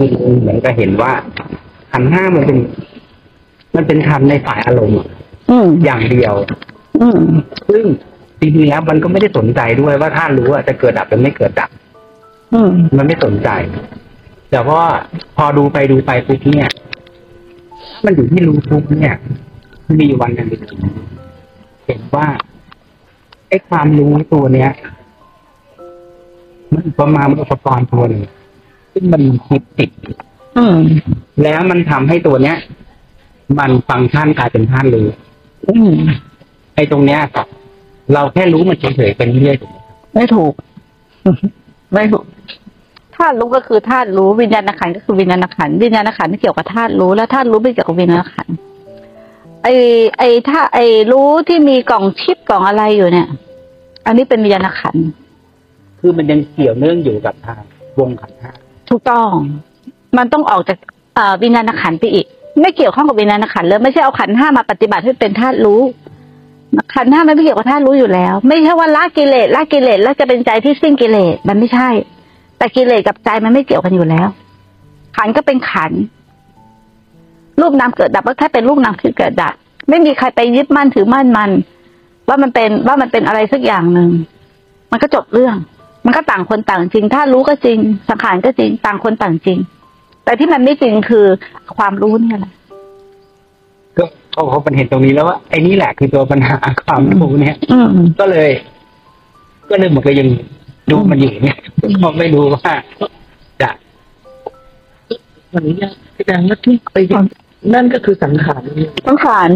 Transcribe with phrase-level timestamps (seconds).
[0.00, 1.12] คือเหมือนกับเห็นว่า
[1.92, 2.58] ขันธ์ห้ามันเป็น
[3.74, 4.98] มันเป็นธรรมในฝ่ายอารมณ์
[5.50, 6.34] อืมอย่างเดียว
[7.00, 7.20] อืม
[7.70, 7.84] ซึ่ง
[8.40, 11.70] จริงๆแล้วมันก็ไม่ได้สนใจด้วยว่าถ้ารู้ว่าจะเกิดดับหรือไม่เกิดดับ
[12.52, 13.48] อืมมันไม่สนใจ
[14.50, 14.82] แต่ว่า
[15.36, 16.70] พอดูไปดูไปปุ๊บเนี่ย
[18.04, 19.16] มันอยู่ที่รู้ปุ๊บเนี่ย
[20.00, 20.48] มีวันหนึ่ง
[21.86, 22.26] เห็นว่า
[23.48, 24.70] ไอ้ความรู้ตัวเนี้ย
[26.74, 28.24] มันประมาณอุปกรณ์ตัวหนึ่ง
[29.00, 29.90] ซึ่งมันมีคิดติด
[30.56, 30.78] อืม
[31.42, 32.56] แล้วมันทำให้ตัวเนี้ย
[33.58, 35.06] มันฟังก์ชันกลายเป็นท่านรู้
[35.68, 35.92] อืม
[36.74, 37.46] ไอ้ตรงเนี้ยครับ
[38.12, 40.52] เราแค่รู้มันเฉยๆเป็นเรื่อยๆไม่ถูก
[41.94, 42.24] ไม่ถูก
[43.16, 48.54] ธาตุรู้ก็คือธาตุรู้วิญญาณขันธ์ก็คือวิญญาณขันธ์วิญญาณขันธ์ไม่เกี่ยวกับธาตุรู้แล้วธาตุรู้ไม่เกี่ยวกับวิญญาณขันธ์
[49.62, 49.68] ไอ
[50.18, 50.78] ไอถ้าไอ
[51.12, 53.28] รู้ที่มีกล่องชิปกล่องอะไรอยู่เนี่ย
[54.06, 55.04] อันนี้เป็นวิญญาณขันธ์
[56.00, 57.62] คือมันยังเกี่ยวเนื่องอยู่กับทาง
[57.98, 58.52] วงขันธ์ห้า
[58.90, 59.30] ถูกต้อง
[60.18, 60.78] มันต้องออกจาก
[61.14, 62.26] เอ่อวิญญาณขันธ์ไปอีก
[62.60, 65.80] ไม่เกี่ยวข้องกับวิญญาณขันธ์เลยไม่ใช่เอาขันธ์ห้ามาปฏิบัติให้เป็นธาตุรู้
[66.94, 71.88] ขันธ์ห้ามันไม่เกี่ยวกับธาตุรู้อยู่แล้ว ไม่ใช่ว่าละกิเลสละกิเลสแล้วจะเป็นใจที่สิ้นกิเลสมันไม่ใช่
[72.58, 74.28] แต่กิเลสกับใจมันไม่เกี่ยวกันอยู่แล้ว
[75.16, 75.92] ขันก็เป็นขัน
[77.60, 79.54] รูปนามเกิดดับก็แค่เป็นรูปนามคือเกิดดับ
[79.88, 81.50] ไม่มีใครไปยึดมั่นถือมั่นมัน
[82.28, 84.10] ว่ามันเป็นว่ามันเป็นอะไรสักอย่างหนึ่ง
[84.90, 85.56] มันก็จบเรื่อง
[86.04, 89.58] มันก็ต่างคนต่างจริง ถ้ารู้ก็จริง สังขารก็จริง ต่างคนต่างจริง
[90.24, 91.26] แต่ที่มันไม่จริงคือ
[91.76, 92.52] ความรู้เนี่ยแหละ
[93.96, 97.90] ก็เขาเขาเป็นเห็นตรงนี้แล้วว่าไอ้นี่แหละคือตัวปัญหาความรู้เนี่ยอืม
[98.20, 98.50] ก็เลย
[99.70, 100.28] ก็เลยเหมันก็ยัง
[100.90, 101.58] ดูมันอยู่เนี่ย
[102.02, 102.74] ก็ไม่รู้ว่า
[103.62, 103.70] จะ
[105.54, 106.96] วันนี้เนี่ยแสดงว่าที่ไป
[107.74, 109.50] นั่นก็คือสังขารนี่สังขาร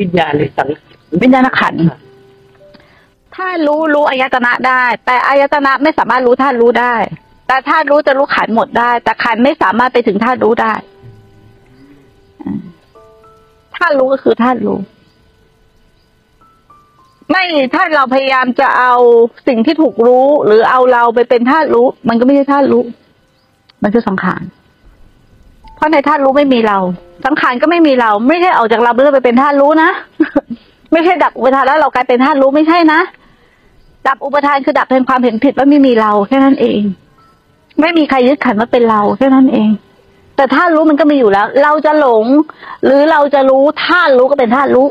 [0.00, 1.80] วิญญาณหรือสังขารวิญญาณขันธ์
[3.36, 6.94] ถ้ารู้รู้อายตนะได้ แต่อายตนะไม่สามารถรู้ธาตุรู้ได้
[7.46, 10.72] แต่ธาตุรู้จะรู้ขันหมดได้ แต่ขันไม่สามารถไปถึงธาตุรู้ได้
[12.42, 12.60] อืม
[13.76, 14.78] ธาตุรู้ก็คือธาตุรู้
[17.30, 18.94] ไม่ถ้าเราพยายามจะเอา
[19.48, 22.82] สิ่งที่ถูกรู้ หรือเอาเราไปเป็นธาตุรู้ มันก็ไม่ใช่ธาตุรู้
[23.82, 24.42] มันคือสังขาร
[25.76, 26.78] เพราะในธาตุรู้ไม่มีเรา
[27.26, 29.90] สังขารก็ไม่มีเรา ไม่ใช่ออกจากเราเพื่อไปเป็นธาตุรู้นะ
[30.92, 33.00] ไม่ใช่ดับอุปทานแล้วเรากลายเป็นธาตุรู้ไม่ใช่นะ
[34.08, 36.80] ดับอุปทานคือดับแห่งความเห็นผิดว่าไม่มีเราแค่นั้นเอง
[37.80, 39.70] ไม่มีใครยึดขันว่าเป็นเราแค่นั้นเอง
[40.36, 42.26] แต่ธาตุรู้มันก็มีอยู่แล้ว เราจะหลง
[42.84, 44.86] หรือเราจะรู้ธาตุรู้ก็เป็นธาตุรู้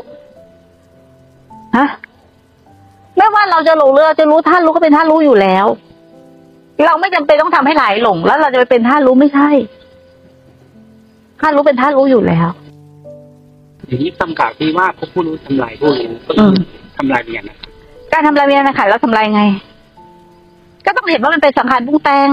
[1.76, 1.88] ฮะ
[3.16, 5.66] ไม่ว่าเราจะหลงหรือเราจะรู้ธาตุรู้ก็เป็นธาตุรู้อยู่แล้ว
[6.84, 9.50] เราไม่จำเป็นต้องทำให้หลายหลง แล้วเราจะไปเป็นธาตุรู้ไม่ใช่
[11.40, 12.48] ธาตุรู้เป็นธาตุรู้อยู่แล้ว
[13.86, 16.54] อย่างนี้คำกล่าวที่ว่าพวกผู้รู้ทำลายผู้รู้ก็อืคือม
[16.96, 17.56] ทำลายเรียนนะ
[18.16, 19.42] การทำลายวิญญาณขันธ์แล้วทำลายไง
[20.86, 22.28] ก็ต้องเห็นว่ามันเป็นสังขารปรุงแต่ง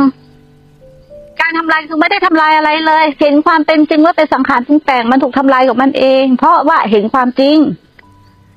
[1.41, 7.57] การทำลายคือไม่ได้ทำลายอะไรเลย เห็นความเป็นจริงว่าเป็นสังขารปรุงแต่งมันถูกทำลายกับมันเอง เพราะว่าเห็นความจริง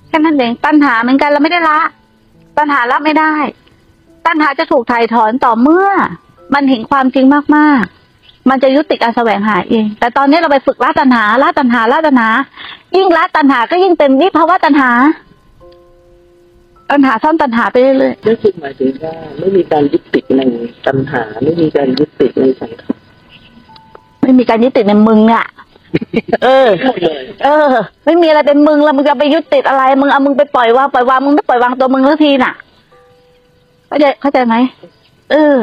[0.08, 1.80] แค่นั้นเองตัณหาเหมือนกันเราไม่ได้ละ
[2.58, 3.34] ตัณหาละไม่ได้
[4.26, 5.88] ตัณหาจะถูกถ่ายถอนต่อเมื่อ
[6.54, 7.24] มันเห็นความจริง
[7.56, 12.28] มากๆ มันจะยุติการแสวงหาเอง แต่ตอนนี้เราไปฝึกละตัณหาละตัณหาละตัณหา
[12.96, 14.90] ยิ่งละตัณหาก็ยิ่งเป็นวิภาวะตัณหา
[16.90, 20.40] ตัณหาซ่อนตัณหาไปเรื่อยนั่นคือหมายถึงว่าไม่มีการยึดติดใน
[20.86, 25.46] ตัณหา ไม่มีการยึดติดในสังขารๆไม่มีการยึดติดในมึงอะ
[26.44, 27.68] เออ หมดเลยเออ
[28.04, 32.52] ไม่มีอะไรเป็นมึงแล้วมึงจะไปยึดติดอะไร มึงเอามึงไปปล่อยวางปล่อยวางมึงไม่ปล่อยวางตัวมึงสักทีน่ะ
[33.88, 34.54] เข้าใจเข้าใจไหม
[35.32, 35.56] เออ